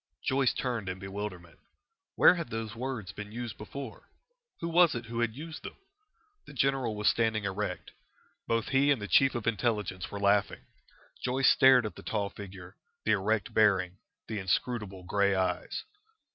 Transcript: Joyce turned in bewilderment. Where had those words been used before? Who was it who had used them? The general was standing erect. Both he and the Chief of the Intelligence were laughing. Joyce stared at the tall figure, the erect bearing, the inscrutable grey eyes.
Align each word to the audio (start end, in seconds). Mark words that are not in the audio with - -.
Joyce 0.25 0.51
turned 0.55 0.89
in 0.89 0.97
bewilderment. 0.97 1.59
Where 2.15 2.33
had 2.33 2.49
those 2.49 2.73
words 2.73 3.11
been 3.11 3.31
used 3.31 3.55
before? 3.55 4.09
Who 4.59 4.67
was 4.67 4.95
it 4.95 5.05
who 5.05 5.19
had 5.19 5.35
used 5.35 5.61
them? 5.61 5.75
The 6.47 6.53
general 6.53 6.95
was 6.95 7.07
standing 7.07 7.43
erect. 7.43 7.91
Both 8.47 8.69
he 8.69 8.89
and 8.89 8.99
the 8.99 9.07
Chief 9.07 9.35
of 9.35 9.43
the 9.43 9.51
Intelligence 9.51 10.09
were 10.09 10.19
laughing. 10.19 10.65
Joyce 11.23 11.51
stared 11.51 11.85
at 11.85 11.93
the 11.93 12.01
tall 12.01 12.31
figure, 12.31 12.77
the 13.05 13.11
erect 13.11 13.53
bearing, 13.53 13.99
the 14.27 14.39
inscrutable 14.39 15.03
grey 15.03 15.35
eyes. 15.35 15.83